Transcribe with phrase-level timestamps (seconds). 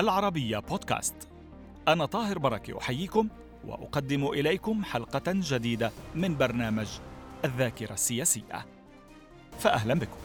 [0.00, 1.14] العربية بودكاست.
[1.88, 3.28] أنا طاهر بركة أحييكم
[3.64, 6.88] وأقدم إليكم حلقة جديدة من برنامج
[7.44, 8.66] الذاكرة السياسية.
[9.58, 10.16] فأهلا بكم.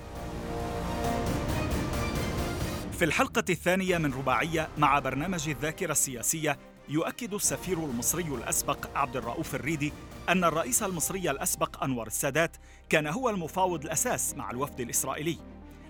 [2.92, 6.58] في الحلقة الثانية من رباعية مع برنامج الذاكرة السياسية
[6.90, 9.94] يؤكد السفير المصري الأسبق عبد الرؤوف الريدي
[10.30, 12.58] أن الرئيس المصري الأسبق أنور السادات
[12.90, 15.38] كان هو المفاوض الأساس مع الوفد الإسرائيلي.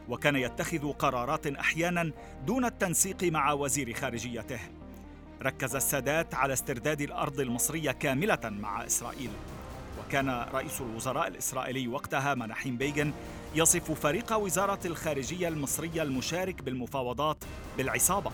[0.09, 2.11] وكان يتخذ قرارات أحيانا
[2.45, 4.59] دون التنسيق مع وزير خارجيته.
[5.41, 9.29] ركز السادات على استرداد الأرض المصرية كاملة مع إسرائيل.
[9.99, 13.13] وكان رئيس الوزراء الإسرائيلي وقتها مناحيم بيغن
[13.55, 17.37] يصف فريق وزارة الخارجية المصرية المشارك بالمفاوضات
[17.77, 18.31] بالعصابة.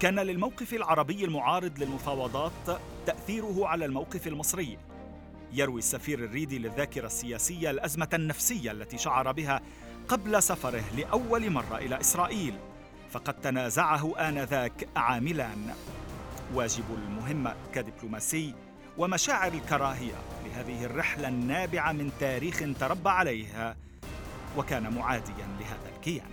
[0.00, 2.52] كان للموقف العربي المعارض للمفاوضات
[3.06, 4.78] تأثيره على الموقف المصري.
[5.52, 9.60] يروي السفير الريدي للذاكرة السياسية الأزمة النفسية التي شعر بها
[10.08, 12.54] قبل سفره لأول مرة إلى إسرائيل
[13.10, 15.74] فقد تنازعه آنذاك عاملان.
[16.54, 18.54] واجب المهمه كدبلوماسي
[18.98, 23.76] ومشاعر الكراهية لهذه الرحلة النابعة من تاريخ تربى عليها
[24.56, 26.30] وكان معاديا لهذا الكيان.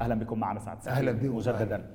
[0.00, 1.36] أهلا بكم معنا سعد أهلا بكم.
[1.36, 1.90] مجددا.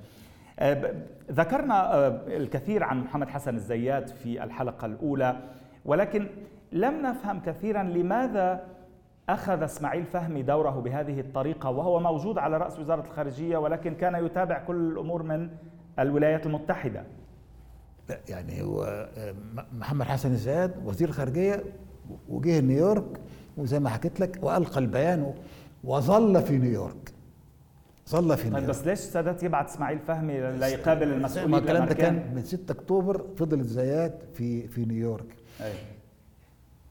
[1.30, 5.36] ذكرنا آه، الكثير عن محمد حسن الزيات في الحلقة الأولى
[5.84, 6.26] ولكن
[6.72, 8.64] لم نفهم كثيرا لماذا
[9.28, 14.58] أخذ إسماعيل فهمي دوره بهذه الطريقة وهو موجود على رأس وزارة الخارجية ولكن كان يتابع
[14.58, 15.48] كل الأمور من
[15.98, 17.04] الولايات المتحدة.
[18.08, 18.84] لا يعني هو
[19.16, 19.34] آه،
[19.72, 21.64] محمد حسن الزيات وزير الخارجية
[22.28, 23.20] وجه نيويورك
[23.56, 25.34] وزي ما حكيت لك وألقى البيان
[25.84, 27.12] وظل في نيويورك.
[28.08, 32.42] ظل في طيب بس ليش السادات يبعث إسماعيل فهمي ليقابل المسؤولين الكلام ده كان من
[32.44, 35.36] 6 أكتوبر فضل زياد في في نيويورك.
[35.60, 35.72] أي.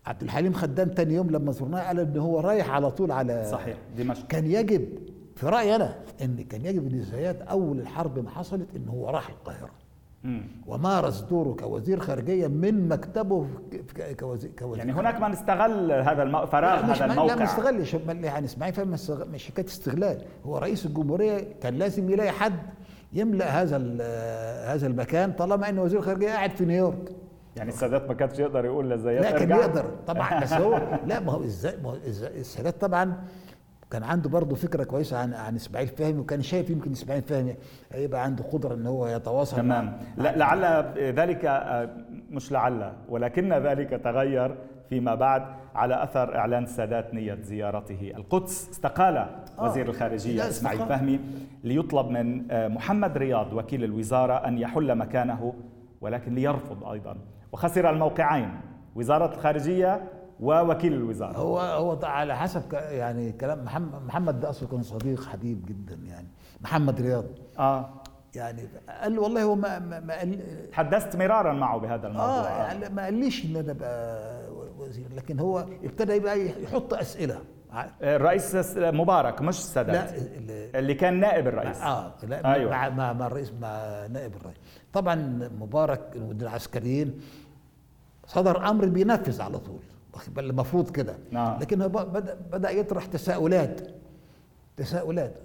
[0.06, 3.78] عبد الحليم خدام تاني يوم لما زرناه قال إن هو رايح على طول على صحيح
[3.98, 4.28] دمشق.
[4.28, 4.88] كان يجب
[5.36, 9.30] في رأيي أنا إن كان يجب إن زياد أول الحرب ما حصلت إن هو راح
[9.30, 9.70] القاهرة.
[10.68, 13.48] ومارس دوره كوزير خارجية من مكتبه
[14.20, 16.46] كوزير, كوزير يعني هناك من استغل هذا.
[16.46, 17.94] فراغ هذا الموقع لا ما استغلش.
[17.94, 18.96] يعني اسماعيل فهم
[19.32, 20.22] مش حكايه استغلال.
[20.46, 22.60] هو رئيس الجمهورية كان لازم يلاقي حد
[23.14, 23.78] يملأ هذا
[24.74, 27.12] هذا المكان طالما إن وزير الخارجيه قاعد في نيويورك.
[27.56, 31.32] يعني السادات ما كانش يقدر يقول لزياد لا كان يقدر طبعا بس هو لا ما
[31.32, 31.96] هو إزاي ما هو
[32.36, 33.24] السادات طبعا
[33.92, 37.56] كان عنده برضه فكرة كويسة عن عن إسماعيل فهمي وكان شايف يمكن إسماعيل فهمي
[37.92, 39.98] هيبقى عنده قدرة إن هو يتواصل تمام.
[40.18, 40.64] لعل
[40.98, 41.90] ذلك آه،
[42.30, 44.58] مش لعل ولكن ذلك تغير
[44.90, 45.44] فيما بعد
[45.76, 48.12] على أثر إعلان السادات نية زيارته.
[48.16, 49.30] القدس استقال آه.
[49.60, 51.20] وزير الخارجية إسماعيل فهمي
[51.64, 55.54] ليطلب من آه، محمد رياض وكيل الوزارة أن يحل مكانه
[56.02, 57.18] ولكن ليرفض أيضا.
[57.52, 58.50] وخسر الموقعين.
[58.96, 60.02] وزارة الخارجية
[60.40, 61.38] ووكيل الوزارة.
[61.38, 66.28] هو هو على حسب يعني كلام محمد محمد ده اصله كان صديق حبيب جدا يعني.
[66.62, 67.26] محمد رياض.
[67.60, 67.90] آه.
[68.36, 68.68] يعني
[69.02, 70.40] قال له والله هو ما ما, ما قال
[70.72, 72.48] تحدثت مرارا معه بهذا الموضوع.
[72.48, 74.40] آه يعني ما قاليش إن أنا ابقى
[74.78, 75.08] وزير.
[75.16, 77.42] لكن هو ابتدى يبقى يحط أسئلة.
[78.02, 80.12] الرئيس مبارك مش السادات.
[80.14, 81.82] لا اللي كان نائب الرئيس.
[81.82, 82.72] آه لا أيوة.
[82.72, 84.58] مع مع, مع الرئيس مع نائب الرئيس.
[84.94, 85.16] طبعا
[85.60, 87.20] مبارك العسكريين
[88.28, 89.82] صدر أمر بينفذ على طول.
[90.38, 91.16] المفروض كده.
[91.32, 91.60] نعم.
[91.60, 93.82] لكن هو بدا بدا يطرح تساؤلات.
[94.78, 95.36] تساؤلات.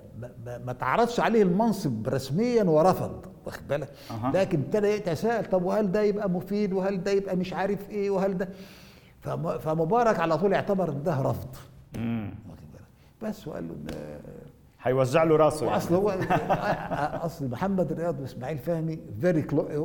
[0.46, 4.30] ما, ما تعرضش عليه المنصب رسميا ورفض واخد بالك؟ أه.
[4.34, 8.38] لكن ابتدى يتساءل طب وهل ده يبقى مفيد؟ وهل ده يبقى مش عارف إيه؟ وهل
[8.38, 8.48] ده؟
[9.58, 11.56] فمبارك على طول اعتبر ده رفض.
[11.94, 13.74] واخد بالك؟ بس وقال له
[14.82, 15.76] هيوزع له راسه يعني.
[15.76, 16.10] اصل هو
[17.24, 19.42] أصل محمد رياض وإسماعيل فهمي فيري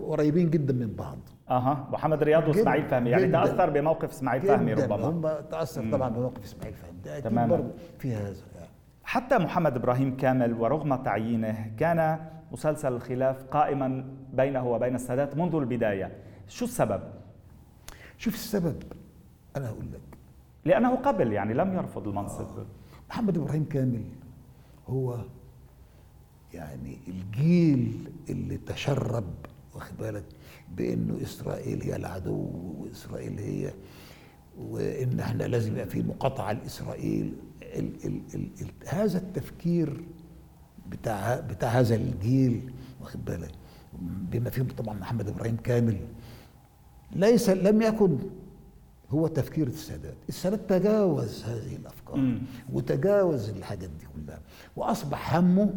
[0.07, 1.17] قريبين جدا من بعض.
[1.49, 1.87] أها.
[1.91, 3.09] محمد رياض وإسماعيل فهمي.
[3.09, 4.95] يعني تأثر بموقف إسماعيل فهمي ربما.
[4.95, 5.21] هم
[5.51, 6.97] تأثر طبعا بموقف إسماعيل فهمي.
[7.05, 7.55] ده تماما.
[7.55, 8.67] برضه في هذا يعني.
[9.03, 12.19] حتى محمد إبراهيم كامل ورغم تعيينه كان
[12.51, 16.11] مسلسل الخلاف قائما بينه وبين السادات منذ البداية.
[16.47, 17.01] شو السبب؟
[18.17, 18.83] شوف السبب
[19.57, 20.17] أنا أقول لك.
[20.65, 22.41] لأنه قبل يعني لم يرفض المنصب.
[22.41, 22.65] آه.
[23.09, 24.03] محمد إبراهيم كامل
[24.87, 25.19] هو
[26.53, 29.33] يعني الجيل اللي تشرب
[29.75, 30.23] واخد بالك؟
[30.75, 33.73] بإنه إسرائيل هي العدو وإسرائيل هي
[34.59, 37.33] وإن إحنا لازم يبقى في مقاطعة لإسرائيل.
[37.61, 40.03] ال ال ال ال هذا التفكير
[40.89, 43.51] بتاع بتاع هذا الجيل واخد بالك؟
[44.01, 45.97] بما فيهم طبعا محمد إبراهيم كامل.
[47.11, 48.17] ليس لم يكن
[49.11, 50.15] هو تفكير السادات.
[50.29, 52.41] السادات تجاوز هذه الأفكار م.
[52.73, 54.41] وتجاوز الحاجات دي كلها
[54.75, 55.73] وأصبح همه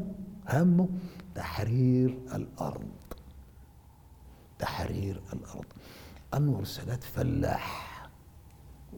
[0.48, 0.88] همه
[1.34, 2.88] تحرير الأرض.
[4.58, 5.64] تحرير الأرض.
[6.34, 7.90] أنور السادات فلاح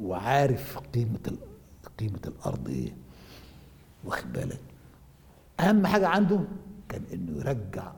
[0.00, 1.36] وعارف قيمة
[1.98, 2.94] قيمة الأرض إيه؟
[4.04, 4.60] واخد بالك؟
[5.60, 6.40] أهم حاجة عنده
[6.88, 7.92] كان إنه يرجع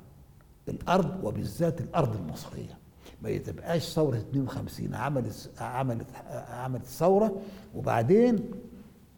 [0.69, 2.79] الأرض وبالذات الأرض المصرية.
[3.23, 6.07] ما تبقاش ثورة 52 عملت عملت
[6.51, 7.41] عملت ثورة
[7.75, 8.51] وبعدين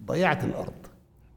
[0.06, 0.72] ضيعت الأرض.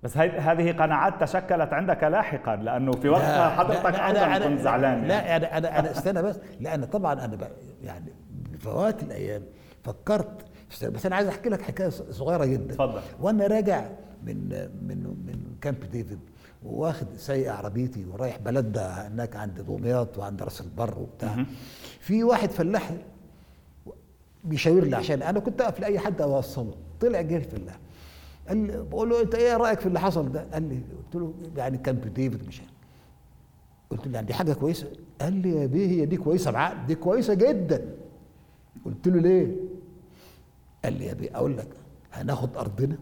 [0.03, 5.03] بس هذه قناعات تشكلت عندك لاحقا لأنه في وقتها حضرتك لا أنا أيضا كنت زعلان
[5.03, 5.35] لا يعني.
[5.45, 7.49] أنا أنا أنا استنى بس لا أنا طبعا أنا
[7.83, 8.13] يعني
[8.51, 9.43] بفوات الأيام
[9.83, 10.45] فكرت
[10.83, 12.73] بس أنا عايز أحكي لك حكاية صغيرة جدا.
[12.73, 13.01] اتفضل.
[13.19, 13.85] وأنا راجع
[14.23, 14.49] من
[14.81, 16.19] من من كامب ديفيد
[16.63, 21.45] واخد سايق عربيتي ورايح بلدنا هناك عند دمياط وعند راس البر وبتاع.
[21.99, 22.93] في واحد فلاح
[24.43, 26.73] بيشاور لي عشان أنا كنت أقف لأي حد أوصله.
[27.01, 27.79] طلع جه الفلاح.
[28.47, 31.33] قال لي بقول له أنت إيه رأيك في اللي حصل ده؟ قال لي قلت له
[31.57, 32.61] يعني كامب ديفيد مش
[33.89, 34.87] قلت له يعني دي حاجة كويسة؟
[35.21, 37.95] قال لي يا بيه هي دي كويسة بعقل دي كويسة جدا.
[38.85, 39.55] قلت له ليه؟
[40.83, 41.67] قال لي يا بيه أقول لك
[42.13, 42.97] هناخد أرضنا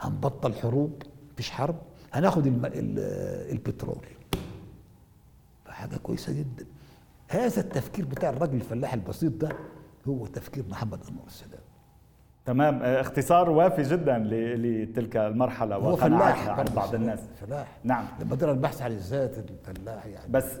[0.00, 1.02] هنبطل حروب
[1.32, 1.76] مفيش حرب.
[2.12, 2.62] هناخد الم...
[3.52, 4.06] البترول.
[5.64, 6.66] فحاجه كويسة جدا.
[7.28, 9.48] هذا التفكير بتاع الراجل الفلاح البسيط ده
[10.08, 11.60] هو تفكير محمد انور السادات.
[12.44, 12.82] تمام.
[12.82, 17.20] اختصار وافي جدا لتلك المرحلة هو فلاح عند بعض الناس.
[17.40, 17.78] فلاح.
[17.84, 18.04] نعم.
[18.20, 20.32] لما درى البحث عن الذات الفلاح يعني.
[20.32, 20.56] بس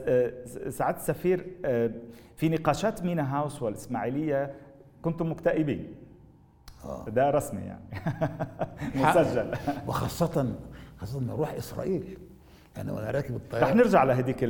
[0.68, 1.46] سعاده السفير
[2.36, 4.54] في نقاشات مينا هاوس والإسماعيلية
[5.02, 5.94] كنتم مكتئبين.
[6.84, 7.04] آه.
[7.08, 7.84] ده رسمي يعني.
[8.94, 9.54] مسجل.
[9.86, 10.54] وخاصة
[11.00, 12.18] خاصة نروح إسرائيل.
[12.76, 13.64] أنا وأنا راكب الطيارة.
[13.64, 14.42] رح نرجع لهديك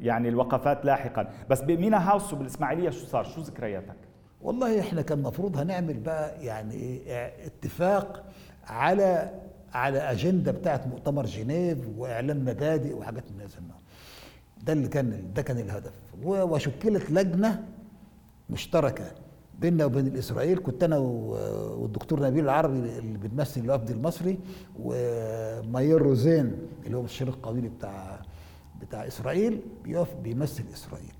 [0.00, 1.30] يعني الوقفات لاحقا.
[1.50, 3.96] بس بمينا هاوس وبالإسماعيلية شو صار؟ شو ذكرياتك؟
[4.42, 7.00] والله إحنا كان المفروض هنعمل بقى يعني
[7.46, 8.24] اتفاق
[8.66, 9.30] على
[9.72, 13.76] على أجندة بتاعت مؤتمر جنيف وإعلان مبادئ وحاجات من هذا النوع.
[14.62, 15.92] ده اللي كان ده كان الهدف.
[16.24, 17.64] وشكلت لجنة
[18.50, 19.04] مشتركة.
[19.60, 24.38] بيننا وبين الاسرائيل كنت أنا والدكتور نبيل العربي اللي بتمثل الوفد المصري
[24.78, 26.52] وماير روزين
[26.86, 28.22] اللي هو الشريك القانوني بتاع
[28.80, 31.12] بتاع إسرائيل بيقف بيمثل إسرائيل.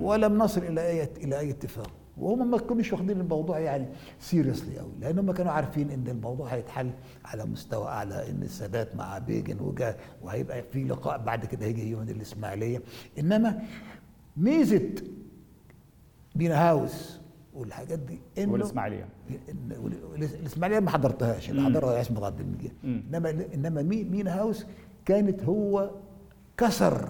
[0.00, 1.90] ولم نصل إلى اي إلى أي اتفاق.
[2.16, 3.88] وهم ما كانوش واخدين الموضوع يعني
[4.20, 6.90] سيريسلي قوي لأن هم كانوا عارفين إن الموضوع هيتحل
[7.24, 12.02] على مستوى أعلى إن السادات مع بيجن وجا وهيبقى في لقاء بعد كده هيجي يوم
[12.02, 12.82] الإسماعيلية.
[13.18, 13.62] إنما
[14.36, 14.90] ميزة
[16.34, 17.20] بينا هاوس
[17.56, 19.08] والحاجات دي إنه والإسماعيلية.
[20.16, 22.72] الإسماعيلية ما حضرتهاش اللي حضرها عصمت عبد المجيد.
[22.84, 24.66] إنما إنما مينا هاوس
[25.04, 25.90] كانت هو
[26.56, 27.08] كسر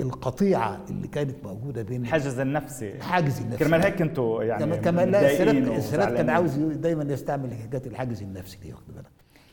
[0.00, 5.30] القطيعة اللي كانت موجودة بين الحاجز النفسي الحاجز النفسي كرمال هيك أنتوا يعني كمان لا
[5.76, 9.10] السادات كان عاوز دايما يستعمل حكايه الحاجز النفسي دي واخد بالك؟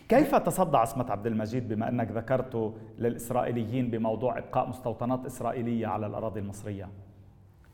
[0.09, 6.39] كيف تصدى عصمت عبد المجيد بما أنك ذكرته للإسرائيليين بموضوع إبقاء مستوطنات إسرائيلية على الأراضي
[6.39, 6.89] المصرية؟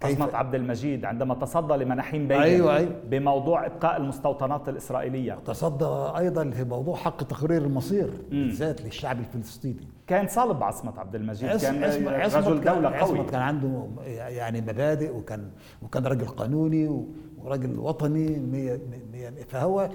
[0.04, 2.96] عصمت عبد المجيد عندما تصدى لمناحيم بيجن أيوة أيوة.
[3.10, 5.34] بموضوع إبقاء المستوطنات الإسرائيلية.
[5.46, 5.86] تصدى
[6.18, 9.88] أيضا في موضوع حق تقرير المصير بالذات للشعب الفلسطيني.
[10.08, 15.50] كان صلب عصمت عبد المجيد كان رجل دولة قوي عصمت كان عنده يعني مبادئ وكان
[15.82, 17.06] وكان راجل قانوني
[17.46, 18.80] وراجل وطني مية
[19.14, 19.90] مية فهو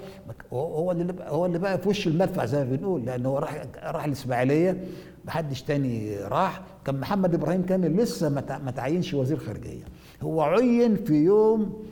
[0.53, 4.05] هو اللي هو اللي بقى في وش المدفع زي ما بنقول لأنه هو راح راح
[4.05, 4.83] الإسماعيلية
[5.25, 6.61] ما حدش تاني راح.
[6.85, 8.29] كان محمد إبراهيم كامل لسه
[8.63, 9.83] ما تعينش وزير خارجية.
[10.21, 11.83] هو عين في يوم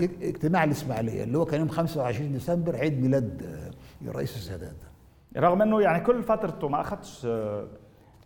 [0.00, 3.42] اجتماع الإسماعيلية اللي هو كان يوم 25 ديسمبر عيد ميلاد
[4.02, 4.76] الرئيس السادات
[5.36, 7.26] رغم إنه يعني كل فترته ما أخذش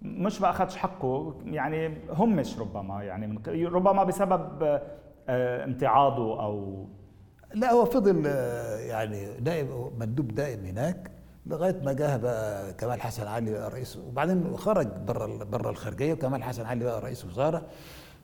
[0.02, 4.80] مش ما أخذش حقه يعني همش ربما يعني ربما بسبب
[5.28, 6.86] امتعاضه أو
[7.54, 8.26] لا هو فضل
[8.80, 11.10] يعني دائم مندوب دائم هناك
[11.46, 16.64] لغاية ما جه بقى كمال حسن علي رئيس وبعدين خرج بره بره الخارجية وكمال حسن
[16.66, 17.62] علي بقى رئيس وزارة.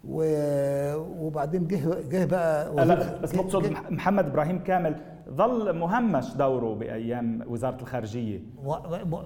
[0.05, 4.97] وبعدين جه جه بقى لا بس مقصود محمد إبراهيم كامل
[5.31, 8.41] ظل مهمش دوره بأيام وزارة الخارجية.
[8.65, 8.71] و...
[9.13, 9.23] و...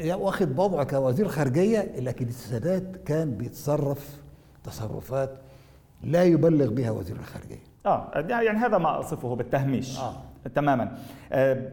[0.00, 4.20] لا واخد وضعه كوزير خارجية لكن السادات كان بيتصرف
[4.64, 5.38] تصرفات
[6.06, 7.62] لا يبلغ بها وزير الخارجية.
[7.86, 9.98] آه يعني هذا ما أصفه بالتهميش.
[9.98, 10.14] آه.
[10.54, 10.98] تماما.
[11.32, 11.70] آه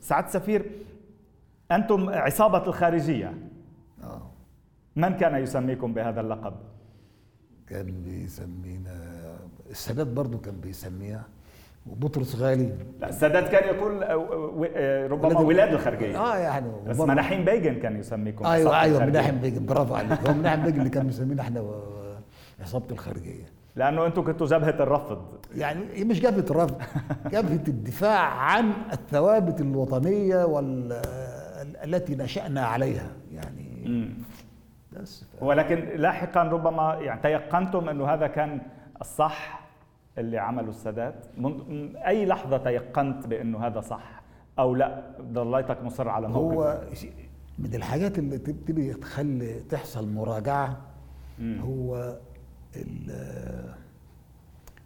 [0.00, 0.70] سعاده السفير
[1.72, 3.34] أنتم عصابة الخارجية.
[4.04, 4.22] آه.
[4.96, 6.54] من كان يسميكم بهذا اللقب؟
[7.66, 9.24] كان بيسمينا
[9.70, 11.22] السادات برضو كان بيسميها
[11.86, 12.72] وبطرس غالي.
[13.00, 14.02] لا السادات كان يقول
[15.12, 16.18] ربما ولاد الخارجية.
[16.18, 19.66] آه يعني بس مناحيم بيجن كان يسميكم أيوه أيوه مناحيم بيجن.
[19.66, 20.20] برافو عليك.
[20.20, 21.64] هو مناحيم بيجن اللي كان بيسمينا إحنا
[22.60, 23.57] عصابة الخارجية.
[23.78, 25.22] لأنه أنتم كنتوا جبهة الرفض.
[25.54, 26.82] يعني مش جبهة الرفض
[27.26, 30.92] جبهة الدفاع عن الثوابت الوطنية وال
[31.84, 34.22] التي نشأنا عليها يعني م.
[34.92, 35.24] بس.
[35.24, 35.42] ف...
[35.42, 38.60] ولكن لاحقا ربما يعني تيقنتم أنه هذا كان
[39.00, 39.60] الصح
[40.18, 41.26] اللي عمله السادات.
[41.36, 44.22] من أي لحظة تيقنت بأنه هذا صح
[44.58, 46.80] أو لا؟ ضليتك مصر على هو
[47.58, 50.76] من الحاجات اللي تبتدي تخلي تحصل مراجعة.
[51.40, 52.16] هو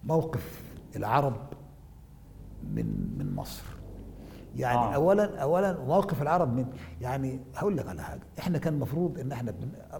[0.04, 0.62] موقف
[0.96, 1.36] العرب
[2.62, 3.62] من من مصر.
[4.56, 4.94] يعني آه.
[4.94, 6.66] اولا اولا موقف العرب من
[7.00, 8.22] يعني هقول لك على حاجة.
[8.38, 9.54] إحنا كان المفروض إن إحنا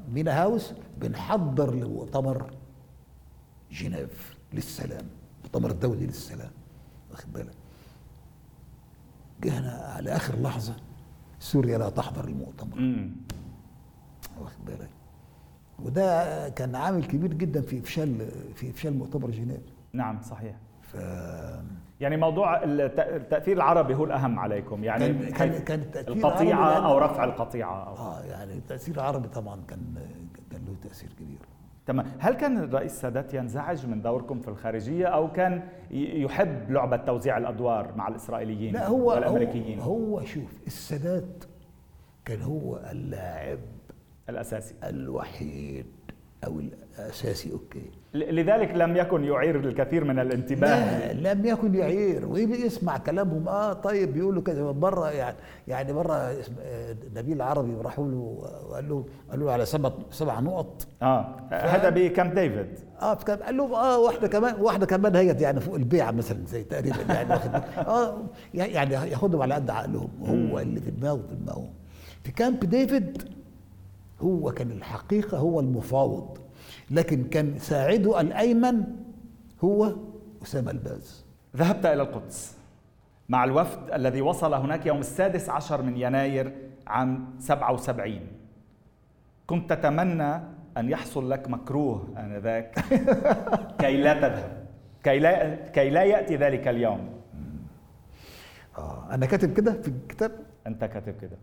[0.08, 2.50] مينا هاوس بنحضر لمؤتمر
[3.70, 5.06] جنيف للسلام
[5.44, 6.50] مؤتمر دولي للسلام.
[7.10, 7.54] واخد بالك؟
[9.42, 10.76] جهنا على آخر لحظة
[11.38, 13.08] سوريا لا تحضر المؤتمر.
[14.40, 14.90] واخد بالك؟
[15.84, 19.60] وده كان عامل كبير جدا في إفشال في إفشال مؤتمر جنيف.
[19.92, 20.54] نعم صحيح.
[20.82, 20.94] ف
[22.00, 24.84] يعني موضوع الت- التأثير العربي هو الأهم عليكم.
[24.84, 27.94] يعني كان كان كان التأثير القطيعة أو رفع القطيعة أو.
[27.96, 29.80] آه يعني التاثير العربي طبعا كان
[30.50, 31.38] كان له تأثير كبير.
[31.86, 32.06] تمام.
[32.18, 37.92] هل كان الرئيس السادات ينزعج من دوركم في الخارجية أو كان يحب لعبة توزيع الأدوار
[37.96, 41.44] مع الإسرائيليين لا هو والأمريكيين؟ هو, هو شوف السادات
[42.24, 43.58] كان هو اللاعب
[44.28, 44.74] الأساسي.
[44.84, 45.86] الوحيد
[46.46, 47.82] أو الأساسي أوكي.
[48.14, 51.12] ل- لذلك لم يكن يعير الكثير من الانتباه.
[51.12, 52.26] لا لم يكن يعير.
[52.26, 53.48] ويسمع كلامهم.
[53.48, 54.70] آه طيب بيقولوا كذا.
[54.70, 55.36] بره يعني
[55.68, 58.16] يعني بره آه، نبيل عربي راحوا له
[58.70, 60.86] وقال له قالوا له على سبع سبع نقط.
[61.02, 61.36] آه.
[61.50, 62.66] هذا بكامب ديفيد.
[63.02, 66.96] آه قال لهم آه واحدة كمان واحدة كمان هي يعني فوق البيعه مثلا زي تقريبا
[67.08, 67.34] يعني
[67.88, 68.22] آه
[68.54, 70.08] يعني ياخدهم على قد عقلهم.
[70.26, 71.70] هو اللي في دماغه في دماغهم
[72.24, 73.22] في كامب ديفيد
[74.22, 76.38] هو كان الحقيقة هو المفاوض
[76.90, 78.84] لكن كان ساعده الأيمن
[79.64, 79.96] هو
[80.42, 81.24] أسامة الباز.
[81.56, 82.56] ذهبت إلى القدس
[83.28, 86.52] مع الوفد الذي وصل هناك يوم السادس عشر من يناير
[86.86, 88.20] عام 77
[89.46, 90.34] كنت تتمنى
[90.76, 92.74] أن يحصل لك مكروه آنذاك.
[93.80, 94.66] كي لا تذهب.
[95.04, 97.10] كي لا, كي لا يأتي ذلك اليوم.
[98.78, 100.32] آه أنا كاتب كده في الكتاب؟
[100.66, 101.36] أنت كاتب كده.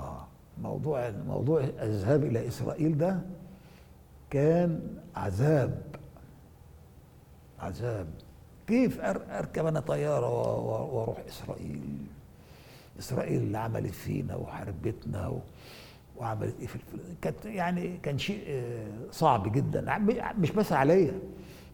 [0.00, 0.26] آه
[0.62, 3.20] موضوع موضوع الذهاب إلى إسرائيل ده
[4.30, 4.80] كان
[5.16, 5.82] عذاب
[7.60, 8.06] عذاب
[8.66, 11.80] كيف أر- أركب أنا طيارة و- و- وأروح إسرائيل
[12.98, 15.38] إسرائيل اللي عملت فينا وحربتنا و...
[16.16, 16.78] وعملت إيه في.
[17.22, 19.98] كانت يعني كان شيء آه، صعب جدا
[20.38, 21.12] مش بس عليا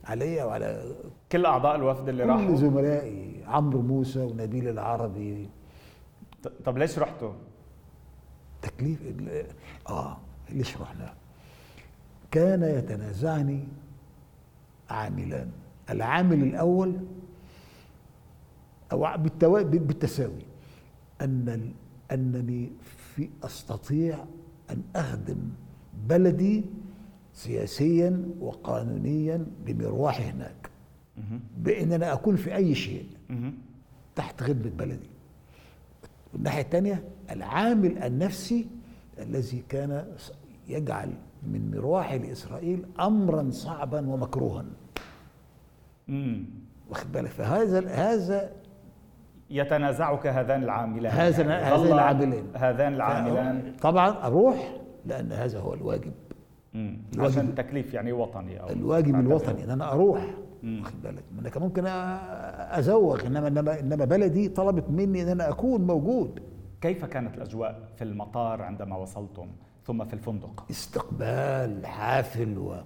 [0.04, 0.92] عليا وعلى
[1.32, 5.48] كل أعضاء الوفد اللي كل راحوا زملائي عمرو موسى ونبيل العربي
[6.64, 7.32] طب ليش رحتوا؟
[8.80, 9.46] ال-
[9.88, 10.16] آه
[10.50, 11.14] ليش رحنا
[12.30, 13.64] كان يتنازعني
[14.90, 15.50] عاملان
[15.90, 16.96] العامل الأول
[18.92, 19.16] أو.
[19.62, 20.42] بالتساوي
[21.20, 21.72] أن.
[22.12, 22.70] أنني
[23.14, 24.24] في أستطيع
[24.70, 25.38] أن أخدم
[26.08, 26.64] بلدي
[27.34, 30.70] سياسيا وقانونيا بمروحي هناك.
[31.58, 33.06] بأن أنا أكون في أي شيء.
[34.16, 35.08] تحت خدمة بلدي
[36.36, 38.66] الناحية الثانية العامل النفسي
[39.18, 40.04] الذي كان
[40.68, 41.10] يجعل
[41.42, 44.64] من مروحي لإسرائيل أمرا صعبا ومكروها.
[46.90, 48.50] واخد بالك فهذا هذا
[49.50, 52.44] يتنازعك هذان العاملان هذا- يعني هذين ظل العاملين.
[52.54, 54.76] هذان العاملان طبعا أروح
[55.06, 56.12] لأن هذا هو الواجب.
[56.74, 59.14] الواجب- عشان التكليف يعني وطني أو الواجب.
[59.14, 60.34] الوطني إن أنا أروح.
[60.66, 65.80] واخد بالك؟ أنا كان ممكن أزوغ إنما إنما إنما بلدي طلبت مني إن أنا أكون
[65.86, 66.42] موجود.
[66.80, 69.48] كيف كانت الأجواء في المطار عندما وصلتم
[69.86, 72.76] ثم في الفندق؟ استقبال حافل و...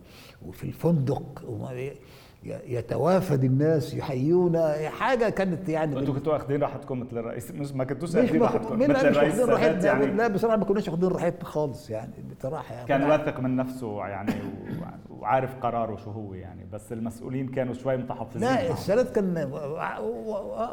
[0.47, 1.97] وفي الفندق ي-
[2.45, 8.15] يتوافد الناس يحيونا حاجة كانت يعني أنتوا كنتوا واخدين راحتكم مثل الرئيس مش ما كنتوش
[8.15, 10.07] واخدين راحتكم مثل الرئيس راحتنا؟ يعني.
[10.07, 12.89] لا بصراحة ما كناش واخدين راحتنا خالص يعني بصراحة يعني.
[12.89, 14.33] كان واثق من نفسه يعني
[15.11, 18.73] وعارف قراره شو هو يعني بس المسؤولين كانوا شوي متحفظين لا.
[18.73, 19.37] السادات كان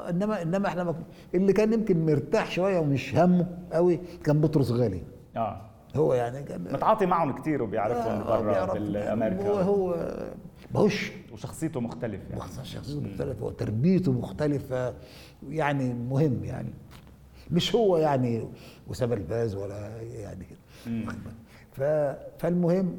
[0.09, 0.95] انما إنما إحنا
[1.35, 5.01] اللي كان يمكن مرتاح شوية ومش همه قوي كان بطرس غالي.
[5.35, 5.61] آه.
[5.97, 9.47] هو يعني متعاطي معهم كتير وبيعرفهم آه، برا بالأمريكا.
[9.49, 9.95] هو هو
[10.73, 14.93] ماهوش وشخصيته مختلف يعني شخصيته مختلفة وتربيته مختلفة
[15.49, 16.69] يعني مهم يعني.
[17.51, 18.47] مش هو يعني
[18.91, 20.45] أسامة الباز ولا يعني؟
[21.71, 22.95] ف- فالمهم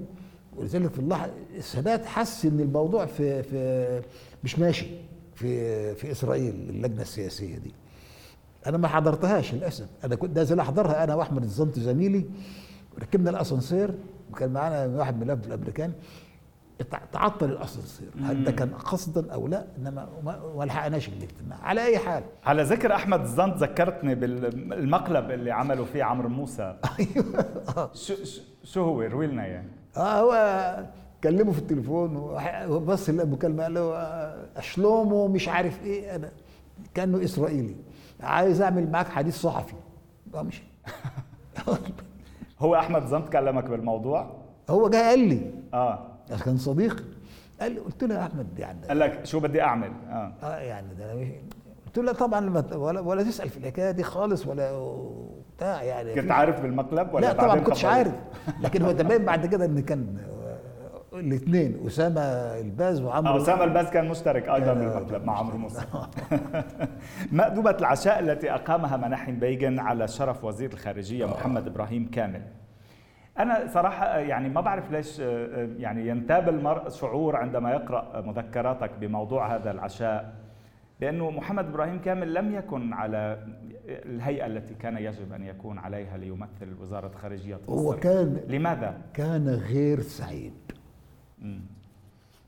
[0.57, 4.03] ولذلك في اللحظة السادات حس إن الموضوع في في
[4.45, 4.87] مش ماشي
[5.35, 7.73] في في إسرائيل اللجنة السياسية دي.
[8.67, 9.87] أنا ما حضرتهاش للأسف.
[10.05, 12.25] أنا كنت نازل أحضرها أنا وأحمد الزنط زميلي.
[13.01, 13.95] ركبنا الأسانسير
[14.33, 15.93] وكان معانا واحد من الأب الأمريكان.
[16.81, 20.09] اتع- تعطل الأسانسير هل ده كان قصدا أو لا؟ إنما
[20.57, 21.59] ما لحقناش الاجتماع.
[21.63, 22.23] على أي حال.
[22.45, 26.77] على ذكر أحمد الزنط ذكرتني بالمقلب اللي عملوا فيه عمرو موسى.
[27.01, 27.91] أيوه.
[27.95, 28.15] شو
[28.65, 30.85] شو- هو؟ روي لنا يعني آه هو
[31.25, 32.17] كلمه في التليفون
[32.69, 36.31] وبص المكالمة قال له آه، شلومو مش عارف إيه؟ أنا
[36.95, 37.77] كأنه إسرائيلي.
[38.21, 39.75] عايز أعمل معاك حديث صحفي.
[40.35, 40.63] آه مش
[42.61, 44.31] هو أحمد زمت كلمك بالموضوع؟
[44.71, 45.51] هو جاي قال لي.
[45.75, 45.99] آه.
[46.45, 47.05] كان صديق
[47.61, 50.33] قال لي قلت له يا أحمد يعني قال لك شو بدي أعمل؟ آه.
[50.43, 51.29] آه يعني ده أنا مش-
[51.87, 54.71] قلت له طبعا ولا, ولا تسأل في الحكاية دي خالص ولا
[55.57, 56.15] بتاع يعني.
[56.15, 58.13] كنت عارف بالمقلب ولا لا طبعا ما كنتش؟ عارف.
[58.61, 60.19] لكن هو تبين بعد كده إن كان
[61.13, 62.21] الاثنين أسامة
[62.61, 64.49] الباز وعمرو أسامة الباز كان مشترك.
[64.49, 65.85] أيضا كان- بالمقلب مع عمرو موسى.
[67.33, 72.43] مأدبة العشاء التي أقامها مناحم بيغن على شرف وزير الخارجية محمد إبراهيم كامل.
[73.39, 79.55] أنا صراحة يعني ما بعرف ليش آه، يعني ينتاب المرء شعور عندما يقرأ مذكراتك بموضوع
[79.57, 80.33] هذا العشاء
[81.01, 83.39] لأنه محمد إبراهيم كامل لم يكن على
[83.89, 87.99] الهيئة التي كان يجب أن يكون عليها ليمثل وزارة خارجية هو مصر.
[87.99, 90.53] كان لماذا؟ كان غير سعيد.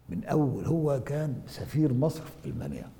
[0.09, 2.91] من أول هو كان سفير مصر في ألمانيا.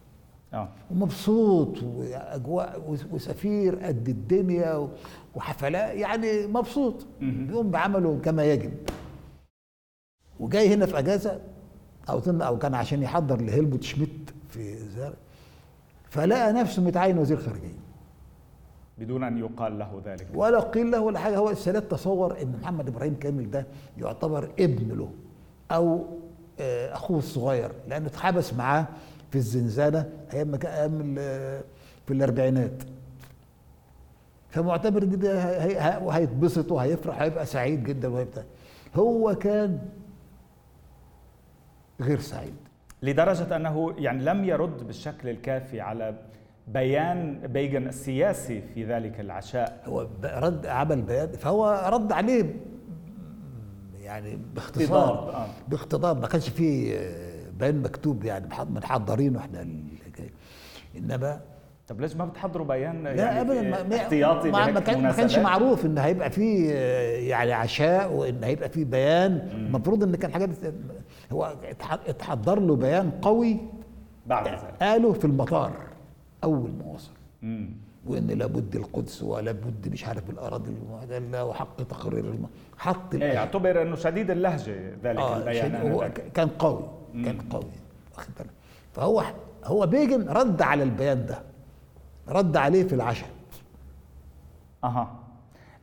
[0.55, 0.69] آه.
[0.91, 4.89] ومبسوط وأجواء وسفير قد الدنيا
[5.35, 7.07] وحفلات يعني مبسوط.
[7.21, 8.73] بيقوم بعمله كما يجب.
[10.41, 11.41] وجاي هنا في أجازة
[12.09, 14.77] أو اظن أو كان عشان يحضر لهيلبوت شميت في
[16.11, 17.81] فلقى نفسه متعين وزير خارجية.
[18.99, 20.27] بدون أن يقال له ذلك.
[20.35, 21.39] ولا قيل له ولا حاجة.
[21.39, 23.67] هو السادات تصور إن محمد إبراهيم كامل ده
[23.99, 25.11] يعتبر ابن له.
[25.71, 26.07] أو
[26.61, 28.87] آه، أخوه الصغير لأنه اتحبس معاه
[29.31, 31.15] في الزنزانة أيام ما كان أيام
[32.07, 32.83] في الأربعينات.
[34.51, 38.45] فمعتبر هي- وهيتبسط وهيفرح هيبقى سعيد جدا وهيبقى
[38.97, 39.79] هو كان
[42.01, 42.55] غير سعيد.
[43.03, 46.15] لدرجة أنه يعني لم يرد بالشكل الكافي على
[46.69, 49.83] بيان بيغن السياسي في ذلك العشاء.
[49.87, 52.55] هو رد عمل بيان فهو رد عليه
[54.11, 55.47] يعني باختصار آه.
[55.69, 59.67] باقتضاب ما كانش فيه آه، بيان مكتوب يعني محضرينه إحنا.
[60.97, 61.41] انما
[61.89, 65.13] طب ليش ما بتحضروا بيان لا يعني ابدا ما, ما, احتياطي ما, ما, كان ما
[65.13, 70.33] كانش؟ معروف إن هيبقى فيه آه، يعني عشاء وإن هيبقى فيه بيان المفروض إن كان
[70.33, 70.51] حاجات
[71.33, 73.57] هو اتح- اتحضر له بيان قوي
[74.27, 75.73] بعد ذلك قاله في المطار
[76.45, 77.11] أول ما وصل.
[78.11, 80.75] وإن لابد القدس ولابد مش عارف الاراضي
[81.35, 82.47] وحق تقرير الم...
[82.79, 86.13] حط إيه يعتبر إنه شديد اللهجة ذلك آه البيان هو آنذاك.
[86.21, 86.83] ك- كان قوي
[87.25, 87.65] كان قوي
[88.17, 88.51] واخد بالك؟
[88.93, 89.23] فهو
[89.65, 91.39] هو بيجن رد على البيان ده
[92.29, 93.29] رد عليه في العشاء.
[94.85, 95.11] أها.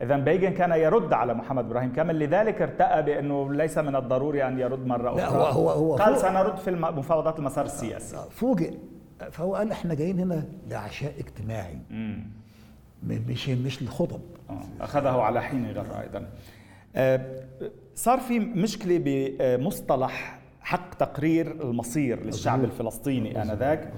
[0.02, 1.92] اذا بيغن كان يرد على محمد إبراهيم.
[1.92, 5.38] كامل لذلك ارتأى بأنه ليس من الضروري أن يرد مرة لا، أخرى.
[5.38, 8.16] هو- هو- هو قال سنرد في الم- مفاوضات المسار السياسي.
[8.30, 8.74] فوجئ.
[9.30, 11.78] فهو قال إحنا جايين هنا لعشاء اجتماعي.
[11.90, 12.26] مم.
[13.02, 14.20] مش مش للخطب.
[14.50, 16.28] آه، أخذه على حين غر أيضا
[16.96, 17.42] آه،
[17.94, 23.92] صار في مشكلة بمصطلح حق تقرير المصير للشعب الفلسطيني آنذاك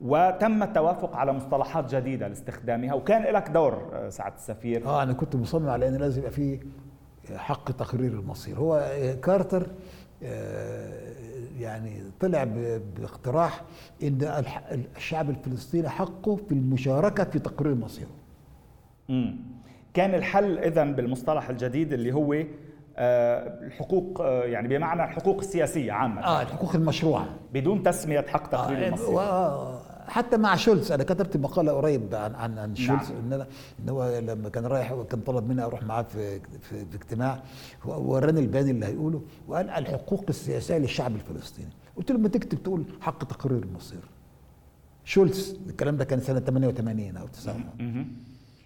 [0.00, 4.86] وتم التوافق على مصطلحات جديدة لاستخدامها وكان لك دور آه، سعادة السفير.
[4.86, 6.60] آه أنا كنت مصمم على إن لازم يبقى فيه
[7.36, 8.56] حق تقرير المصير.
[8.58, 8.90] هو
[9.22, 9.66] كارتر
[10.22, 11.12] آه،
[11.60, 12.44] يعني طلع
[12.98, 13.62] باقتراح
[14.02, 14.44] إن
[14.96, 18.10] الشعب الفلسطيني حقه في المشاركة في تقرير مصيره.
[19.08, 19.36] مم.
[19.94, 22.32] كان الحل إذا بالمصطلح الجديد اللي هو
[22.98, 26.20] آه، الحقوق آه، يعني بمعنى الحقوق السياسية عامة.
[26.24, 27.26] آه الحقوق المشروعة.
[27.54, 29.14] بدون تسمية حق تقرير آه المصير.
[29.14, 33.46] و- حتى مع شولز أنا كتبت مقالة قريب عن عن, عن شولز إن أنا
[33.80, 37.42] إن هو لما كان رايح كان طلب مني أروح معاه في في, في اجتماع
[37.84, 41.68] وراني البيان اللي هيقوله وقال الحقوق السياسية للشعب الفلسطيني.
[41.96, 44.00] قلت له ما تكتب تقول حق تقرير المصير.
[45.04, 48.06] شولز الكلام ده كان سنة 88 أو 9 مهم.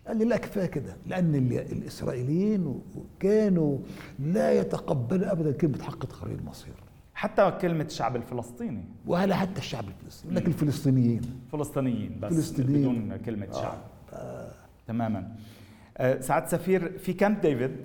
[0.07, 2.81] قال لي لا كفاية كده لأن ال- الإسرائيليين
[3.21, 3.79] كانوا
[4.19, 6.75] لا يتقبلوا ابدا كلمة حق تقرير المصير.
[7.21, 8.85] حتى كلمة الشعب الفلسطيني.
[9.07, 10.33] ولا حتى الشعب الفلسطيني.
[10.35, 11.21] يقول لك الفلسطينيين.
[11.53, 12.81] فلسطينيين بس فلسطينيين.
[12.81, 13.79] بدون كلمة شعب.
[14.87, 15.37] تماما.
[15.99, 17.77] آه، سعادة سفير في كامب ديفيد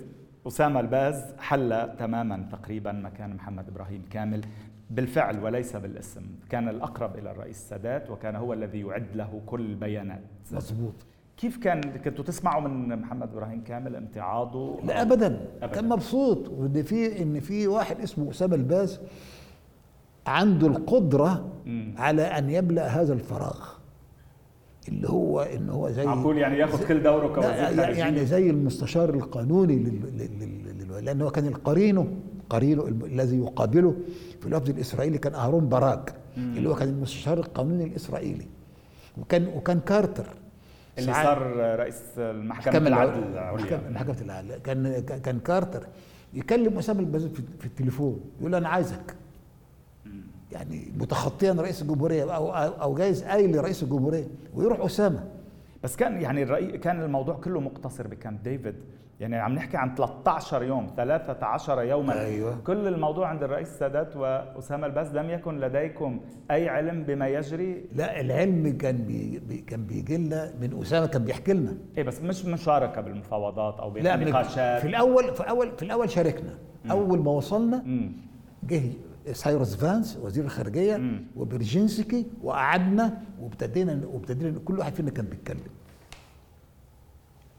[0.48, 4.42] أسامة الباز حل تماما تقريبا مكان محمد إبراهيم كامل
[4.90, 6.26] بالفعل وليس بالاسم.
[6.50, 10.24] كان الأقرب إلى الرئيس السادات وكان هو الذي يعد له كل البيانات.
[10.52, 10.96] مظبوط.
[11.38, 15.28] كيف كان كنتوا تسمعوا من محمد إبراهيم كامل امتعاضه لا ابدا.
[15.62, 15.68] أبداً.
[15.68, 16.50] كان مبسوط.
[16.50, 19.00] وإن في إن في واحد اسمه أسامة الباز
[20.28, 21.94] عنده القدرة مم.
[21.98, 23.60] على أن يملأ هذا الفراغ.
[24.88, 29.10] اللي هو إن هو زي معقول يعني ياخذ كل دوره كوزير خارجية يعني زي المستشار
[29.10, 30.02] القانوني لل...
[30.18, 30.40] لل...
[30.40, 30.88] لل...
[30.98, 31.06] لل...
[31.06, 32.08] لأن هو كان القرين
[32.50, 33.96] قرينه الذي يقابله
[34.42, 38.46] في الوفد الإسرائيلي كان أهرون باراك اللي هو كان المستشار القانوني الإسرائيلي.
[39.18, 40.28] وكان وكان كارتر.
[40.98, 44.58] اللي صار رئيس المحكمة محكمة العدل العليا محكمة العدل.
[44.58, 45.88] كان كان كارتر
[46.34, 49.16] يكلم أسامة الباز في, في التليفون يقول له أنا عايزك.
[50.52, 55.24] يعني متخطيا رئيس الجمهورية أو أو أو جايز قايل لرئيس الجمهورية ويروح أسامة.
[55.84, 58.76] بس كان يعني الرأي كان الموضوع كله مقتصر بكامب ديفيد.
[59.20, 62.20] يعني عم نحكي عن 13 يوم 13 يوما.
[62.26, 62.56] أيوة.
[62.68, 66.20] كل الموضوع عند الرئيس السادات وأسامة الباز لم يكن لديكم
[66.52, 71.24] أي علم بما يجري؟ لا العلم كان بي بي- كان بيجي لنا من أسامة كان
[71.24, 71.78] بيحكي لنا.
[71.98, 76.58] إيه بس مش مشاركة بالمفاوضات أو بالنقاشات في الأول في اول في الأول شاركنا.
[76.92, 78.12] أول ما وصلنا مم.
[78.64, 78.82] جه
[79.32, 81.26] سايروس فانس وزير الخارجية مم.
[81.36, 85.60] وبرجينسكي وقعدنا وابتدينا وابتدينا كل واحد فينا كان بيتكلم.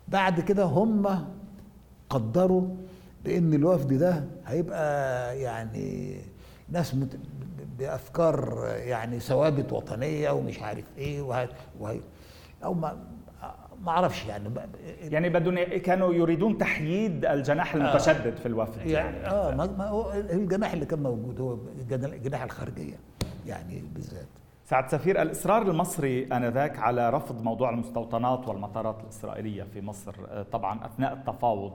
[0.08, 1.26] بعد كده هم
[2.10, 2.68] قدروا
[3.24, 6.16] بإن الوفد ده هيبقى يعني
[6.68, 7.18] ناس مت...
[7.78, 11.48] بأفكار يعني ثوابت وطنية ومش عارف إيه وه...
[11.80, 12.00] وه...
[12.64, 12.98] أو ما
[13.82, 14.50] ما أعرفش يعني
[15.02, 19.26] يعني بدون كانوا يريدون تحييد الجناح المتشدد في الوفد يعني.
[19.26, 21.58] آه ما ما هو الجناح اللي كان موجود هو
[21.92, 22.94] الجناح الخارجية
[23.46, 24.26] يعني بالذات.
[24.66, 30.86] سعد سفير الإصرار المصري آنذاك على رفض موضوع المستوطنات والمطارات الإسرائيلية في مصر آه، طبعا
[30.86, 31.72] أثناء التفاوض.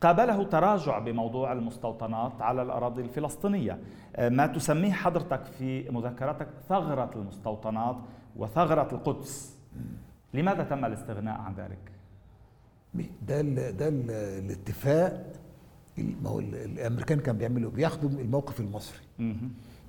[0.00, 3.78] قابله تراجع بموضوع المستوطنات على الأراضي الفلسطينية.
[4.16, 7.96] آه، ما تسميه حضرتك في مذكراتك ثغرة المستوطنات
[8.36, 9.58] وثغرة القدس.
[10.34, 11.78] لماذا تم الاستغناء عن ذلك؟
[13.28, 14.10] ده ال ده ال
[14.44, 15.32] الاتفاق.
[15.98, 19.00] ال- ما هو ال- الأمريكان كانوا بيعملوا بياخدوا الموقف المصري.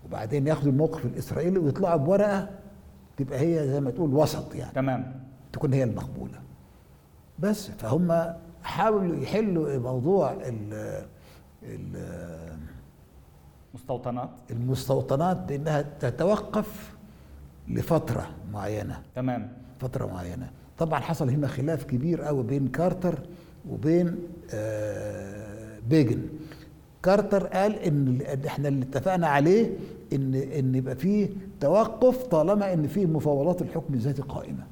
[0.08, 2.50] وبعدين ياخدوا الموقف الإسرائيلي ويطلعوا بورقة
[3.18, 4.72] تبقى هي زي ما تقول وسط يعني.
[4.72, 5.20] تمام.
[5.54, 6.40] تكون هي المقبولة.
[7.40, 10.74] بس فهم حاولوا يحلوا موضوع ال
[11.64, 12.58] ال
[13.74, 14.30] مستوطنات.
[14.52, 16.96] المستوطنات بانها تتوقف
[17.68, 19.02] لفترة معينة.
[19.16, 19.52] تمام.
[19.80, 20.50] فترة معينة.
[20.78, 23.20] طبعا حصل هنا خلاف كبير قوي بين كارتر
[23.70, 24.16] وبين
[24.54, 26.22] آه، بيجن.
[27.04, 29.70] كارتر قال إن إن إحنا اللي اتفقنا عليه
[30.14, 31.30] ان إن يبقى فيه
[31.60, 34.64] توقف طالما إن فيه مفاوضات الحكم الذاتي قائمة.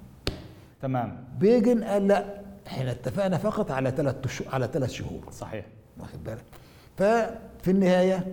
[0.82, 1.24] تمام.
[1.40, 2.26] بيجن قال لا
[2.68, 5.22] إحنا اتفقنا فقط على ثلاث على ثلاث شهور.
[5.32, 5.66] صحيح.
[6.00, 6.44] واخد بالك؟
[6.98, 8.28] ففي النهاية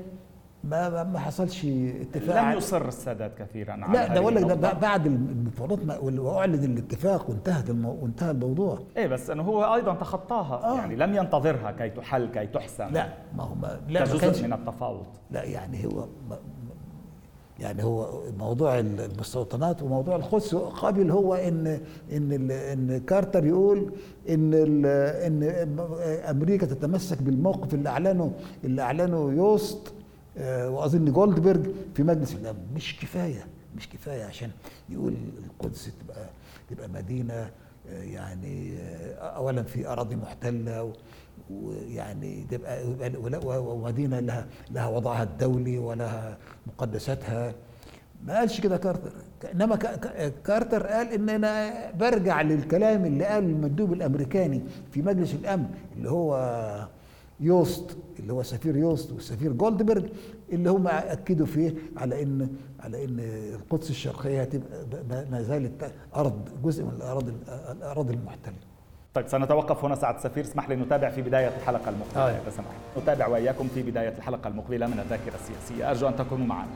[0.64, 1.64] ما ما- حصلش
[2.00, 2.44] اتفاق.
[2.52, 5.78] لم يصر السادات كثيرا على لا ده لك ده بعد المفاوضات
[6.18, 7.70] واعلن الاتفاق وانتهت.
[7.70, 8.78] وانتهى الموضوع.
[8.96, 10.64] إيه بس إنه هو أيضا تخطاها.
[10.64, 10.76] آه.
[10.76, 12.88] يعني لم ينتظرها كي تحل كي تحسم.
[12.88, 15.06] لا ما هو ما لا كجزء من التفاوض.
[15.30, 16.06] لا يعني هو
[17.60, 21.80] يعني هو موضوع المستوطنات وموضوع القدس قبل هو ان
[22.12, 23.92] إن إن كارتر يقول
[24.28, 24.54] إن
[24.86, 25.42] إن
[26.30, 28.32] أمريكا تتمسك بالموقف اللي اعلنه
[28.64, 29.92] اللي أعلنه يوست.
[30.40, 34.50] وأظن جولدبرج في مجلس الامن مش كفاية مش كفاية عشان
[34.88, 35.14] يقول
[35.46, 36.26] القدس تبقى
[36.70, 37.50] تبقى مدينة
[37.90, 40.92] آه، يعني آه، اولا في أراضي محتلة
[41.50, 42.82] ويعني تبقى
[43.46, 47.54] ومدينة لها لها وضعها الدولي ولها مقدساتها.
[48.26, 49.12] ما قالش كده كارتر.
[49.54, 55.34] إنما كا- كا- كارتر قال إن أنا برجع للكلام اللي قاله المندوب الأمريكاني في مجلس
[55.34, 55.66] الأمن
[55.96, 56.34] اللي هو
[57.42, 60.04] يوست اللي هو سفير يوست والسفير جولدبرج
[60.52, 62.48] اللي هم أكدوا فيه على إن
[62.80, 63.20] على إن
[63.54, 67.32] القدس الشرقية هتبقى ما- ما زالت أرض جزء من الأراضي
[67.70, 68.54] الأراضي المحتلة.
[69.14, 70.44] طيب سنتوقف هنا سعد سفير.
[70.44, 72.22] اسمح لي نتابع في بداية الحلقة المقبلة.
[72.22, 72.30] آه.
[72.30, 73.02] إذا سمحت.
[73.02, 75.90] نتابع وإياكم في بداية الحلقة المقبلة من الذاكرة السياسية.
[75.90, 76.70] أرجو أن تكونوا معنا.